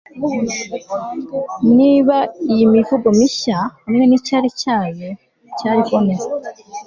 [1.77, 2.17] niba
[2.51, 5.09] iyi mivugo mishya- hamwe n 'icyari cyayo
[5.59, 6.29] cya hornets e